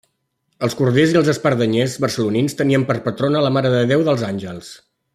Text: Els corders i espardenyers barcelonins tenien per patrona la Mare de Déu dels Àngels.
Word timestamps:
Els 0.67 0.75
corders 0.79 1.13
i 1.17 1.21
espardenyers 1.33 1.97
barcelonins 2.05 2.57
tenien 2.63 2.87
per 2.93 2.99
patrona 3.11 3.45
la 3.49 3.53
Mare 3.59 3.75
de 3.79 3.87
Déu 3.93 4.07
dels 4.09 4.29
Àngels. 4.35 4.77